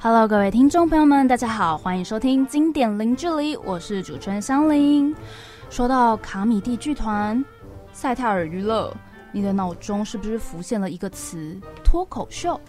[0.00, 5.14] Hello，各位听众朋友们，大家好，欢迎收听经典零距离，我是主持人香菱。
[5.70, 7.42] 说到卡米蒂剧团、
[7.92, 8.94] 塞泰尔娱乐，
[9.32, 12.60] 你的脑中是不是浮现了一个词——脱口秀？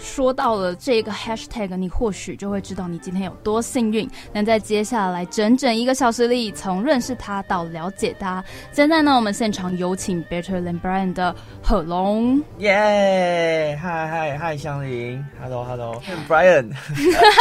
[0.00, 8.42] 说到了这个 hashtag，你或许就会知道你今天有多幸运，能在接下来整整一个小时里，从认识他到了解他。
[8.72, 12.42] 现在呢，我们现场有请 Better Than Brian 的贺龙。
[12.58, 13.78] 耶！
[13.80, 16.70] 嗨嗨嗨，香菱，Hello Hello，Brian。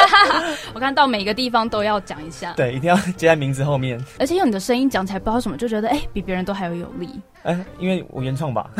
[0.74, 4.00] 我看到每个地方都要讲一下，对，一定要接在名字后面。
[4.20, 7.10] 而且用你的声音讲起来，不知道什么，就觉得哎，比别人都还要有力。
[7.44, 8.70] 哎，因为我原创吧。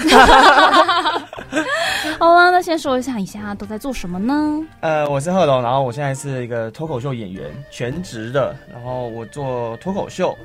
[2.20, 4.66] 好了，那先说一下，你现在都在做什么呢？
[4.80, 8.56] 呃，我是贺龙，然后我现在是一个脱口秀演员，全职的。
[8.74, 10.36] 然后我做脱口秀，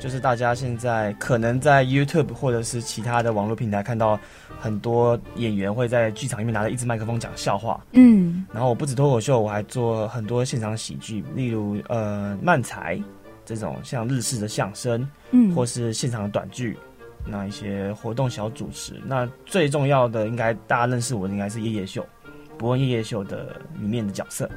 [0.00, 4.18] 就是大家现在可能在 YouTube 或者是其他的网络平台看到
[4.58, 7.80] 很多演员会在剧场里面拿着一支麦克风讲笑话。
[7.92, 8.44] 嗯。
[8.52, 13.00] 然后我不止脱口秀，我还做很多现场喜剧，例如呃漫才
[13.44, 16.76] 这种像日式的相声，嗯，或是现场的短剧。
[17.24, 22.04] 那一些活动小主持，那最重要的应该大家认识我的应该是夜夜秀，
[22.58, 24.48] 不问夜夜秀的里面的角色。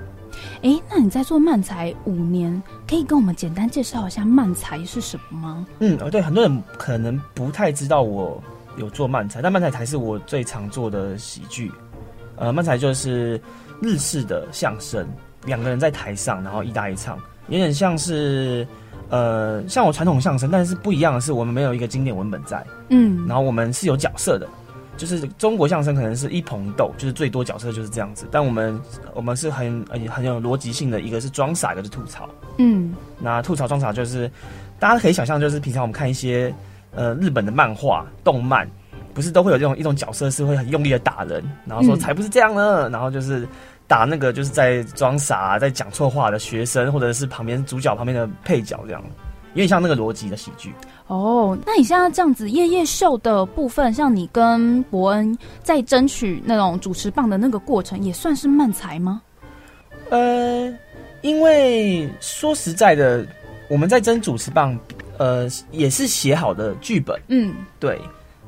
[0.61, 5.65] 哎，那你在做漫才五年，可以跟我们简单介绍一下漫才是什么吗？
[5.79, 8.41] 嗯，哦对，很多人可能不太知道我
[8.77, 11.71] 有做漫才，但漫才才是我最常做的喜剧。
[12.35, 13.39] 呃，漫才就是
[13.81, 15.07] 日式的相声，
[15.45, 18.67] 两个人在台上，然后一搭一唱，有点像是。
[19.07, 24.49] 呃，像我传统相声，但是不一样的是，我们没有一个经典文本在，嗯，然后我们是有角色的，
[24.97, 28.79] 就是中国相声可能是一捧一逗，就是最多角色就是这样子，但我们
[29.13, 34.29] 我们是很很很有逻辑性的，一个是装傻，一个是吐槽，嗯，那吐槽装傻就是
[34.79, 36.53] 大家可以想象，就是平常我们看一些
[36.93, 38.69] 呃日本的漫画、动漫，
[39.13, 43.47] 不是都会有这种一种角色是会很用力的打人，然后说才不是这样呢，然后就是。
[43.87, 49.03] 打那个就是在装傻、在讲错话的学生，或者是旁边主角旁边的配角，这样
[49.55, 50.71] 有点像那个逻辑的喜剧。
[51.07, 59.21] 哦，那你现在这样子夜夜秀的部分，像你跟伯恩在争取那种主持棒的那个过程，也算是慢才吗？
[60.09, 60.71] 呃，
[61.21, 63.25] 因为说实在的，
[63.69, 64.77] 我们在争主持棒，
[65.17, 67.19] 呃，也是写好的剧本。
[67.29, 67.99] 嗯，对。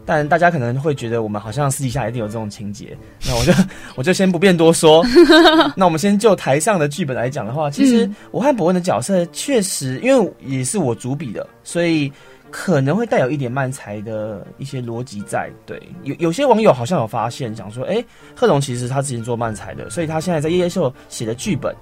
[0.07, 2.97] 但大家可能会觉得我们好像私底下一定有这种情节，
[3.27, 3.53] 那我就
[3.95, 5.05] 我就先不便多说。
[5.75, 12.09] 那我们先就台上的剧本来讲的话，其实我和博文的角色确实，因为也是我主笔的，所以
[12.49, 15.49] 可能会带有一点漫才的一些逻辑在。
[15.65, 18.01] 对，有有些网友好像有发现，讲说，哎，
[18.33, 21.75] 贺龙其实他之前做漫才的，所以他现在在夜夜秀写的剧本。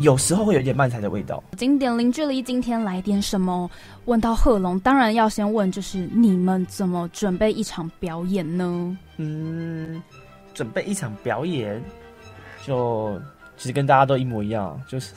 [0.00, 1.42] 有时候会有点慢才的味道。
[1.56, 3.70] 经典零距离，今天来点什么？
[4.04, 8.96] 问到贺龙，当然要先问，就是你们怎么准备一场表演呢？
[9.16, 10.02] 嗯，
[10.54, 11.82] 准备一场表演，
[12.64, 13.20] 就
[13.56, 15.12] 其实跟大家都一模一样，就是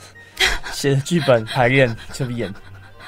[0.72, 2.52] 写剧本、排练就演，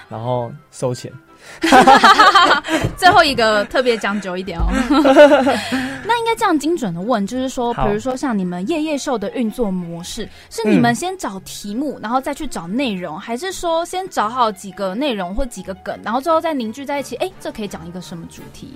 [0.09, 1.13] 然后收钱。
[2.97, 4.67] 最后一个特别讲究一点哦，
[6.05, 17.17] 那应该这样精准的问，就是说，比如说像你们夜夜秀的运作模式，是你们先找题目，然后再去找内容，还是说先找好几个内容或几个梗，然后最后再凝聚在一起？
[17.17, 18.75] 哎，这可以讲一个什么主题？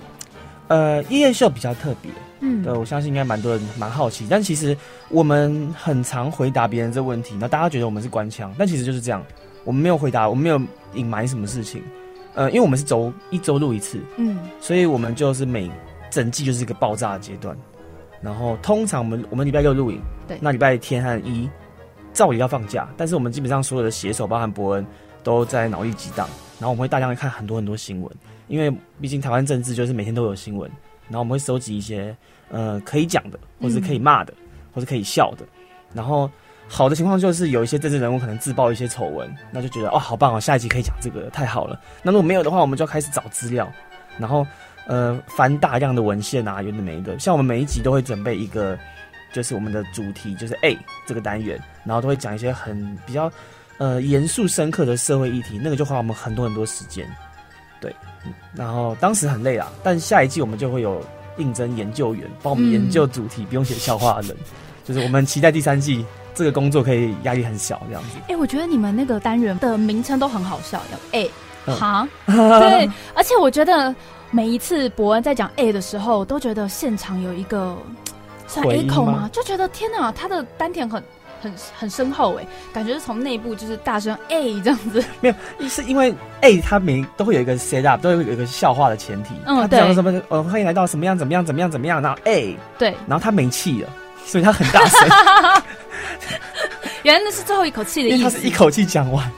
[0.67, 4.77] 呃，夜夜秀比较特别，嗯，对我相信应该蛮多人蛮好奇，但其实
[5.09, 9.23] 我们很常回答别人这问题，那大家觉得我们是官腔，但其实就是这样，
[9.63, 10.61] 我们没有回答，我们没有
[10.93, 11.83] 隐瞒什么事情。
[12.39, 15.69] 呃，因为我们是周一周录一次，嗯，所以我们就是每
[16.09, 17.53] 整季就是一个爆炸的阶段。
[18.21, 21.49] 然后通常我们我们礼拜六录影，对，那礼拜天和一
[22.13, 24.87] 照理要放假，但是我们基本上所有的写手，包含伯恩，
[25.21, 26.29] 都在脑力激荡。
[26.59, 28.09] 然后我们会大量的看很多很多新闻，
[28.47, 30.71] 因为毕竟台湾政治就是每天都有新闻。
[31.09, 32.15] 然后我们会收集一些
[32.49, 34.33] 呃可以讲的，或是可以骂的，
[34.73, 35.45] 或是可以笑的，
[35.93, 36.31] 然后。
[36.71, 41.81] 好的情况就是有一些政治人物可能自曝一些丑闻，那就觉得哦好棒哦，下一集可以讲这个，太好了。
[42.03, 43.69] 那如果没有的话，我们就要开始找资料，
[44.19, 44.45] 然后
[44.85, 47.17] 呃翻大量的文献啊，有的没的。
[47.17, 48.77] 像我们每一集都会准备一个，
[49.33, 53.31] 就是我们的主题就是 A 这个单元，然后都会讲一些很比较
[53.79, 57.05] 呃严肃深刻的社会议题，那个就花我们很多很多时间。
[57.81, 57.95] 对，
[58.53, 61.03] 然后当时很累啊，但下一季我们就会有
[61.37, 64.37] 应征研究员帮我们研究主题，不用写笑话的人，
[64.89, 66.03] 就是我们期待第三季。
[66.33, 68.09] 这个工作可以压力很小，这样子。
[68.29, 71.27] 哎，我觉得你们那个单元的名称都很好笑，要哎
[71.75, 73.93] 哈， 对，而且我觉得
[74.31, 77.75] 每一次伯恩在讲 A 的时候，都觉得现场有一个
[78.47, 79.29] 像 A 口吗？
[79.33, 81.03] 就觉得天哪，他的丹田很
[81.41, 85.03] 很很深厚，哎，感觉是从内部就是大声 A 这样子。
[85.19, 85.27] 没
[85.59, 89.31] 有，是因为 A 他每都会有一个 set up，都会有一个笑话的前提。
[89.45, 89.93] 嗯，对。
[89.93, 90.21] 什么？
[90.29, 91.17] 呃，欢迎来到什么样？
[91.17, 91.43] 怎么样？
[91.43, 91.69] 怎么样？
[91.69, 92.01] 怎么样？
[92.01, 93.89] 然后 A，对，然后他没气了，
[94.25, 95.63] 所以他很大声。
[97.03, 98.17] 原来那是最后一口气的意思。
[98.17, 99.31] 因为他是一口气讲完。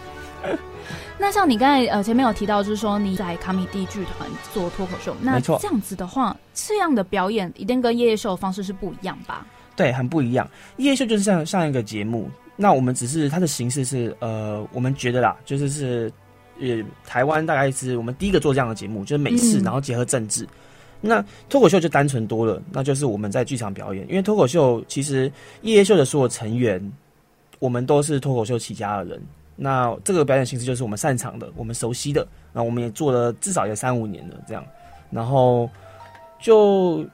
[1.18, 9.46] 那像你刚才呃前面有提到，就是说你在卡米蒂剧团做脱口秀，那这样子的话，这样的表演一定跟夜夜秀的方式是不一样吧？
[9.76, 10.50] 对，很不一样。
[10.78, 16.12] 夜夜秀就是像上一个节目，那我们只是它的形式是呃，我们觉得啦，就是是
[16.60, 20.48] 呃，台湾大概是我们第一个做这样的节目，就是美式，嗯然后结合政治。
[21.02, 24.08] 那脱口秀就单纯多了，那就是我们在剧场表演。
[24.08, 25.32] 因为脱口秀其实
[25.64, 26.80] 夜夜秀的所有成员，
[27.60, 29.22] 我们都是脱口秀起家的人。
[29.56, 34.66] 那这个表演形式就是我们擅长的，我们熟悉的，那我们也做了至少有三五年了这样。
[35.10, 35.70] 然后
[36.40, 37.06] 就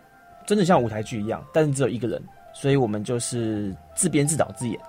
[0.46, 2.22] 真的像舞台剧一样，但是只有一个人，
[2.54, 4.80] 所以我们就是自编自导自演。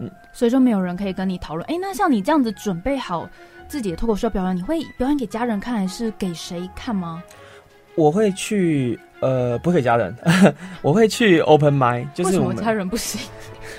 [0.00, 1.64] 嗯所以说没有人可以跟你讨论。
[1.70, 3.28] 哎，那像你这样子准备好
[3.68, 7.22] 自己的脱口秀表演，你会表演给家人看，还是给谁看吗？
[7.94, 10.14] 我会去呃，不可以家人，
[10.82, 13.20] 我会去 open m i 就为是我们什么家人不行？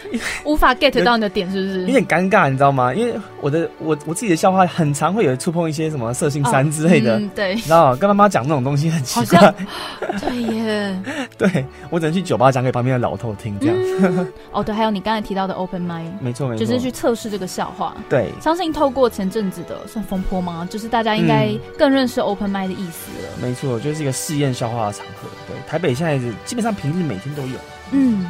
[0.45, 1.81] 无法 get 到你的点，是不是？
[1.81, 2.93] 有点尴尬，你知道吗？
[2.93, 7.95] 因为我的我我自己的笑话很常会有触碰一些什么色性三之类的，嗯、对你，知道吗？
[7.95, 9.53] 跟妈妈讲那种东西很奇怪，
[10.21, 11.01] 对耶。
[11.37, 17.95] 对我只能去酒吧讲给旁边的老头听，这样、嗯，哦，对，还有你刚才提到的 open mind，没错没错，就是去测试这个笑话。
[18.09, 20.67] 对相信透过前阵子的算风波吗？
[20.69, 23.29] 就是大家应该嗯更认识 open mind 的意思了。
[23.41, 25.27] 没错，就是一个试验笑话的场合。
[25.47, 27.57] 对，台北现在是基本上平日每天都有。
[27.91, 28.25] 嗯，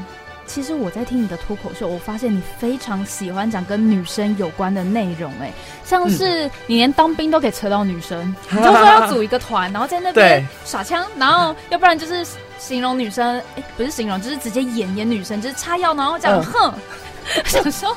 [0.45, 5.51] 其实我在听你的脱口秀，我发现你非常喜欢讲跟女生有关的内容，哎，
[5.85, 12.25] 像是你连当兵都可以扯到女生， 你就说要组一个团，然后在那边耍枪，然后要不然就是
[12.59, 16.43] 形容女生，哎，不是形容，就是直接演演女生，就是插腰，然后这样，嗯。
[16.45, 16.73] 哼，
[17.45, 17.95] 想说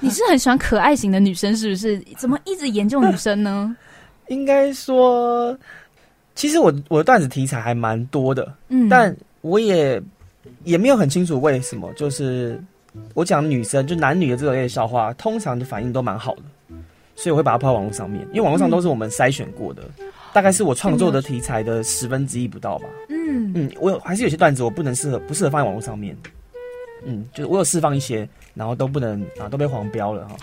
[0.00, 2.02] 你是很喜欢可爱型的女生，是不是？
[2.16, 3.76] 怎么一直研究女生呢？
[4.28, 5.54] 应该说，
[6.34, 10.02] 其实我我的段子题材还蛮多的，嗯，但我也
[10.64, 12.62] 也没有很清楚为什么，就是
[13.14, 16.42] 我讲女生就男女的这类笑话，通常的反应都蛮好的，
[17.16, 19.82] 所以我会把它抛到网络上面，因为网络上都是我们筛选过的，
[20.32, 22.86] 大概是我创作的题材的十分之一不到吧。
[23.08, 26.16] 嗯嗯，我有还是有些段子我不能适合不适合放在网络上面。
[27.06, 30.36] 嗯，就是我有释放一些，然后都不能啊，都被黄标了哈。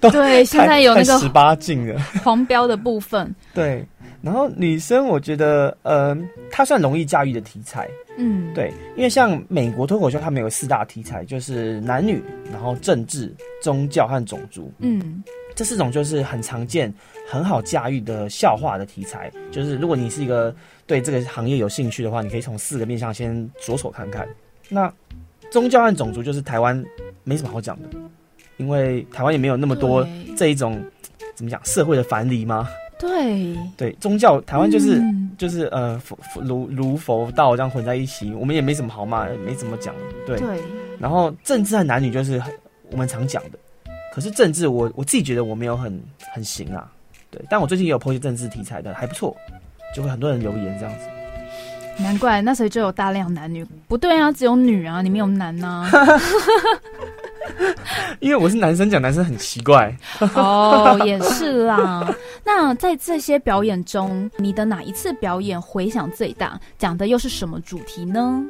[0.10, 2.00] 对，现在有那个十八禁了。
[2.24, 3.86] 黄标的部分，对，
[4.24, 6.16] 然后女生我觉得，呃，
[6.50, 7.88] 她算容易驾驭的题材。
[8.16, 13.30] 嗯，对，因为像美国脱口秀，他们有四大题材，就是男女，然后政治、
[13.60, 14.72] 宗教和种族。
[14.78, 15.22] 嗯
[15.56, 16.92] 这四种就是很常见、
[17.28, 19.30] 很好驾驭的笑话的题材。
[19.52, 20.52] 就是如果你是一个
[20.86, 24.26] 对这个行业有兴趣的话，你可以从四个面向先着手看看。
[24.68, 24.92] 那
[25.50, 26.84] 宗教和种族就是台湾
[27.22, 27.88] 没什么好讲的，
[28.56, 30.04] 因为台湾也没有那么多
[30.36, 30.82] 这一种
[31.36, 32.68] 怎么讲社会的藩篱吗？
[33.08, 35.20] 对，对，宗教台湾就是、嗯。
[35.36, 39.92] 就是呃佛佛儒儒佛道这样混在一起，我们也没什么好骂，没怎么讲。
[40.24, 40.60] 对，对，
[40.96, 42.54] 然后政治和男女就是很
[42.92, 43.58] 我们常讲的，
[44.14, 46.00] 可是政治我我自己觉得我没有很
[46.32, 46.88] 很行啊，
[47.32, 49.36] 对，但我最近也有剖析政治题材的，还不错，
[49.92, 51.06] 就会很多人留言这样子。
[52.00, 55.90] 难怪那时候就有大量男女，不对啊，只有女啊，你没有男呐、
[58.20, 59.94] 因为我是男生讲男生很奇怪，
[60.34, 62.14] 哦，也是啦。
[62.44, 66.58] 那在这些表演中，你的哪一次表演回响最大？
[66.78, 68.42] 讲的又是什么主题呢？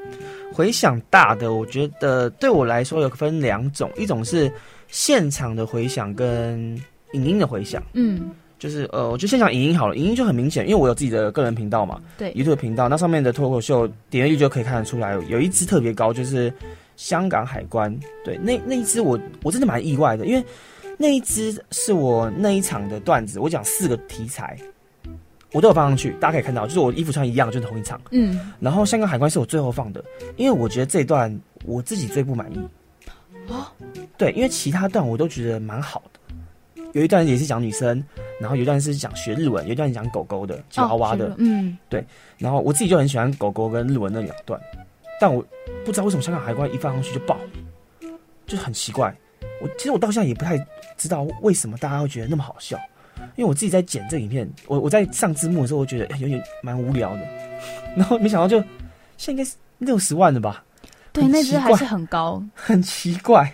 [0.52, 4.50] 回响大的，我觉得对我来说有分两种，一种是
[4.88, 6.80] 现场的回响跟
[7.12, 7.82] 影音的回响。
[7.94, 16.52] 嗯，就是呃，我觉得现场影音好了，影音就很明显，因为我有自己的个人频道嘛对，，YouTube 频道，那上面的脱口秀点阅率就可以看得出来，有一支特别高，就是
[16.96, 20.44] 香港海关，对，那那一只我我真的蛮意外的，因为
[20.96, 24.56] 那一只是我那一场的段子，我讲四个题材，
[25.52, 30.04] 我都有放上去，大家可以看到，就是我衣服穿一样，就是同一场，嗯，然后香港海关是我最后放的，
[30.36, 32.58] 因为我觉得这一段我自己最不满意。
[33.48, 33.66] 哦，
[34.16, 38.02] 对，因为其他段我都觉得蛮好的，有一段也是讲女生，
[38.40, 41.76] 然后有一段是讲学日文，有一段讲狗狗的、吉娃娃的，哦嗯，
[42.38, 44.58] 然后我自己就很喜欢狗狗跟日文那两段，
[45.24, 45.42] 但我
[45.86, 47.40] 不知道为什么香港海关一放上去就爆，
[48.46, 49.10] 就很奇怪。
[49.62, 50.58] 我其实我到现在也不太
[50.98, 52.78] 知道为什么大家会觉得那么好笑，
[53.34, 57.22] 因为我自己在剪这影片，我我在上字幕的时候，我觉得、哎有点蛮无聊的，
[57.96, 58.58] 然后没想到就
[59.16, 60.62] 现在应该是六十万了吧，
[61.10, 62.44] 对，那只还是很高。
[62.52, 63.50] 很奇怪。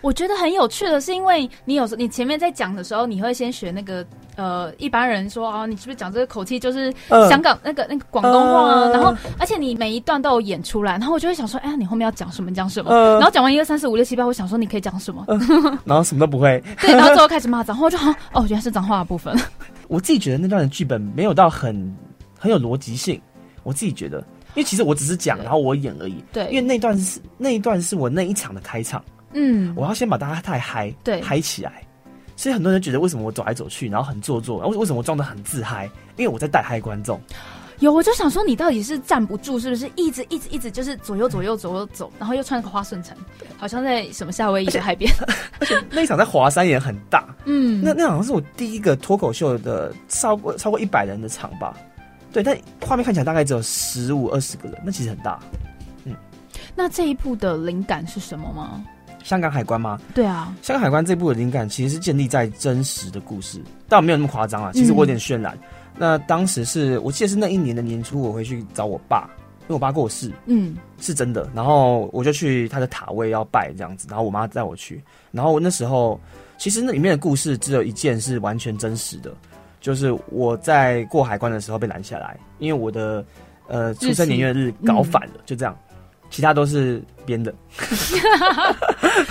[0.00, 4.04] 我觉得很有趣的是，因为你有时你前面在讲的时候，你会先学那个
[4.36, 8.84] 呃，一般人说哦，你是不是讲这个口气就是嗯香港那个那个广东话啊？
[8.86, 12.90] 嗯然后而且你每一段都有演出来，然后我就会想说，哎呀，你后面要讲什么讲什么？
[12.90, 15.26] 嗯然后讲完一二三四五六七八，我想说你可以讲什么？
[15.84, 16.62] 然后什么都不会。
[16.80, 19.36] 对，然后最后开始骂脏话，我就好哦，原来是脏话的部分。
[19.88, 21.74] 我自己觉得那段的剧本没有到很
[22.38, 23.20] 很有逻辑性，
[23.64, 24.18] 我自己觉得，
[24.54, 26.24] 因为其实我只是讲，然后我演而已。
[26.32, 31.82] 对，因为那段是那一段是我那一场的开场，嗯，我要先把大家太嗨，对嗨起来。
[32.36, 35.84] 所以很多人觉得为什么我走来走去，然后很做作，为为什么我装的很自嗨？
[36.16, 37.20] 因为我在带嗨观众。
[37.80, 43.16] 有，我就想说你到底是站不住，是不是一直一直一直就是左右左右左右走，然后又穿个花顺城，
[43.56, 45.10] 好像在什么夏威夷的海边。
[45.60, 51.74] 而且那一场在华山也很大，嗯，那那好像是我第一个脱口秀的超过超过一百人的场吧。
[52.32, 55.38] 对，但画面看起来大概只有十五二十个人，那其实很大。
[56.04, 56.14] 嗯
[56.76, 58.82] 那这一部的灵感是什么吗？
[59.22, 60.00] 香港海关吗？
[60.14, 64.70] 对啊，香港海关这部的灵感其实是建立在真实的故事，但没有那么夸张啊。
[64.72, 65.58] 其实我有点渲染。
[65.96, 69.28] 那当时是我记得是那一年的年初，我回去找我爸，
[69.62, 71.50] 因为我爸过世，嗯，是真的。
[71.54, 75.02] 然后我就去他的塔位要拜这样子，然后我妈带我去。
[75.30, 76.18] 然后那时候
[76.56, 79.30] 其实那里面的故事只有一件是完全真实的，
[79.80, 83.22] 就是我在过海关的时候被拦下来，因为我的
[83.68, 85.76] 呃出生年月日搞反了，就这样。
[86.30, 87.52] 其他都是编的，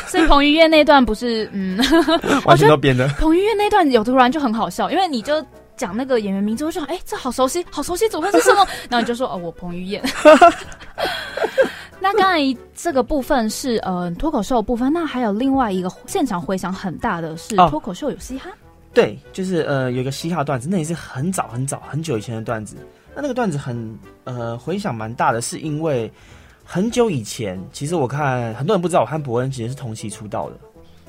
[0.07, 1.79] 所以彭于晏那段不是嗯，
[2.45, 3.07] 完全都编的。
[3.17, 5.43] 彭于晏那段有突然就很好笑，因为你就
[5.77, 8.67] 讲那个演员名字，我就想哎，这好熟悉，好熟悉，组合是什么？
[8.89, 10.03] 然后你就说哦，我彭于晏。
[12.01, 12.39] 那刚才
[12.75, 18.49] 这个部分是呃脱口秀的部分，那还有另外一个现场回响很大的是脱口秀有嘻哈。
[18.93, 22.75] 对，就是呃有一个嘻哈段子，那也是很早很早很久以前的段子。
[23.15, 26.11] 那那个段子很呃回响蛮大的，是因为。
[26.71, 30.57] 很久以前，其实我看很多人不知道，我和伯恩其实是同期出道的，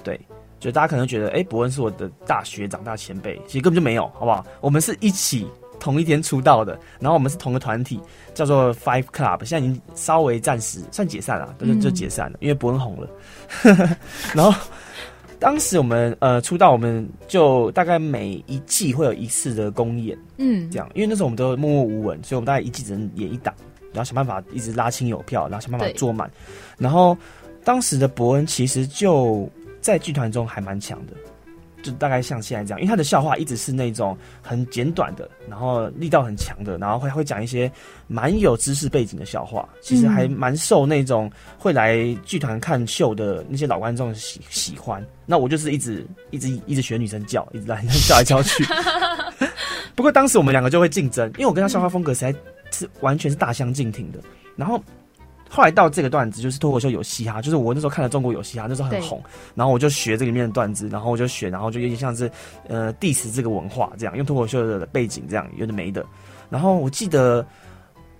[0.02, 0.19] 对，
[0.59, 4.43] 就大家可能觉得，哎，伯恩是我的大学长、大前辈，其实根本就没有，好不好？
[4.62, 5.47] 我们是一起
[5.79, 8.00] 同一天出道的，然后我们是同个团体，
[8.33, 13.07] 叫做 Five Club，现在已经稍微暂时算解散了，就就解散了，因为伯恩红了。
[14.33, 14.59] 然后
[15.38, 23.55] 当时我们呃出道，我们就大概每一季会有一次的公演，嗯，这样，因为那时候我们都默默无闻，所以我们大概一季只能演一档。
[23.92, 26.30] 然后想办法一直拉亲友票，然后想办法坐满。
[26.78, 27.16] 然后
[27.64, 29.49] 当时的伯恩其实就
[29.80, 31.12] 在剧团中还蛮强的，
[31.82, 37.70] 就大概像现在这样，因为他的笑话一直是那种很简短的，然后力道很强的，然后会会讲一些
[38.06, 45.04] 蛮有知识背景的笑话，其实还蛮受那种会来剧团看秀的那些老观众喜喜欢。
[45.26, 48.64] 那我就是一直一直一直学女生叫，一直来 叫来叫去。
[50.00, 52.35] 不过当时我们两个就会竞争，因为我跟他笑话风格实在。
[52.73, 54.21] 是完全是大相径庭的。
[54.54, 54.80] 然后
[55.49, 59.21] 后来到这个段子，就是脱口秀有嘻哈，就是我那时候看了中国有嘻哈，那时候很红。
[59.57, 62.30] 然后我就学这里面的段子，然后我就学，然后就有点像是
[62.69, 66.07] 呃 diss 这个文化这样，用脱口秀的背景这样有的没的。
[66.49, 67.45] 然后我记得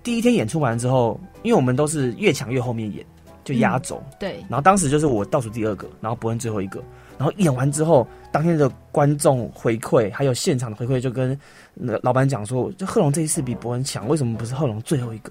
[0.02, 3.06] 第一天演出完之后，因为我们都是越强越后面演，
[3.44, 4.02] 就压轴。
[4.18, 4.44] 对。
[4.49, 6.82] 然后当时就是我倒数第二个，然后伯恩最后一个。
[7.20, 11.38] 然后演完之后，当天的观众回馈还有现场的回馈，就跟
[12.02, 15.30] 老板讲说，就贺龙这一次比伯恩强，为什么不是贺龙最后一个？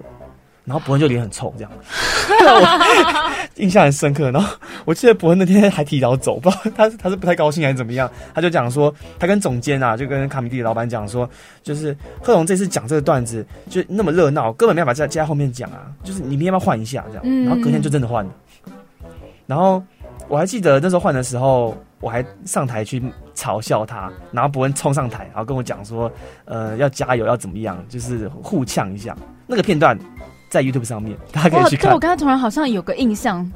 [0.65, 1.71] 然后伯恩就脸很臭，这样，
[3.55, 4.29] 印象很深刻。
[4.29, 4.55] 然后
[4.85, 11.27] 我记得伯恩那天还提早走，不知道他他是不太高兴还是怎么样，他就讲说，他跟总监啊，就跟卡米蒂老板讲说，
[11.63, 17.45] 就是贺龙这次讲这个段子就那么热闹，根本没办法在接在后面讲啊，就是你们要不要换一下这样？
[17.45, 18.31] 然后隔天就真的换了，
[19.47, 19.81] 然后。
[20.29, 23.01] 我还记得那时候换的时候，我还上台去
[23.35, 26.09] 嘲笑他，然后伯恩冲上台，然后跟我讲说，
[26.45, 29.17] 呃，要加油，要怎么样，就是互呛一下。
[29.47, 29.97] 那个片段
[30.47, 31.91] 在 YouTube 上面，大家可以去看。
[31.91, 33.51] 我刚才突然好像有个印象。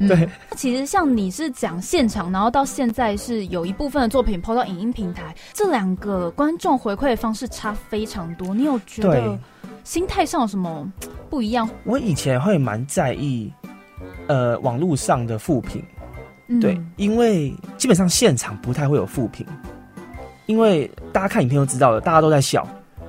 [0.00, 8.52] 对，那其实像你是讲现场，然后到现在是有一部分的作品抛到影音平台，这两个观众回馈的方式差非常多。
[8.52, 9.38] 你有觉得
[9.84, 10.90] 心态上有什么
[11.30, 11.68] 不一样？
[11.84, 13.52] 我以前会蛮在意，
[14.26, 15.80] 呃，网络上的负评。
[16.60, 19.44] 对，因为基本上现场不太会有负评，
[20.46, 22.66] 因为大家看影片都知道了，大家都在笑，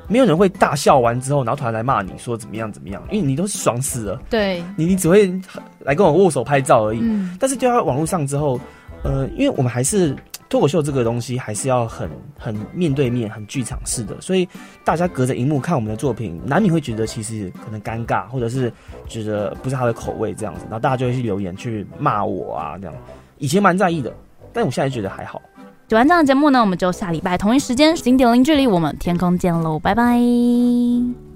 [0.08, 4.22] 没有人会大笑完之后，然后突然来骂你说怎么样怎么样，因为你都是爽死了。
[4.29, 5.32] 对，你你只会
[5.79, 7.00] 来跟我握手拍照而已。
[7.01, 8.60] 嗯，但是丢到网络上之后，
[9.03, 10.15] 呃，因为我们还是
[10.50, 14.48] 脱口秀这个东西，还是要很很面对面、很剧场式的，所以
[14.84, 18.72] 大家隔着荧幕看我们的作品，难免会觉得其实可能尴尬，或者是
[19.08, 22.96] 觉得不是他的口味这样子，然后大家就会去留言去骂我啊这样。
[23.38, 24.13] 以前蛮在意的，
[24.51, 25.41] 但我现在觉得还好。
[25.89, 31.26] 喜欢这样的节目呢，我们就下礼拜同一时间经典零距离，我们天空见喽，拜拜。